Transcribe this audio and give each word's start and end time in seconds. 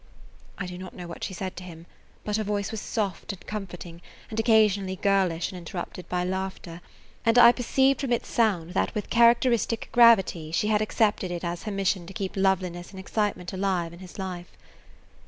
I 0.57 0.65
do 0.65 0.79
not 0.79 0.95
know 0.95 1.05
what 1.05 1.23
she 1.23 1.31
said 1.35 1.55
to 1.57 1.63
him, 1.63 1.85
but 2.23 2.37
her 2.37 2.43
voice 2.43 2.71
was 2.71 2.81
soft 2.81 3.33
and 3.33 3.45
comforting 3.45 4.01
and 4.31 4.39
occasionally 4.39 4.95
girlish 4.95 5.51
and 5.51 5.59
interrupted 5.59 6.09
by 6.09 6.23
laughter, 6.23 6.81
and 7.23 7.37
I 7.37 7.51
perceived 7.51 8.01
from 8.01 8.11
its 8.11 8.27
sound 8.27 8.73
that 8.73 8.95
with 8.95 9.11
characteristic 9.11 9.89
gravity 9.91 10.49
she 10.51 10.69
had 10.69 10.81
accepted 10.81 11.29
it 11.29 11.43
as 11.43 11.61
her 11.65 11.71
mission 11.71 12.07
to 12.07 12.13
keep 12.15 12.35
loveliness 12.35 12.89
and 12.89 12.99
excitement 12.99 13.53
alive 13.53 13.93
in 13.93 13.99
his 13.99 14.17
life. 14.17 14.49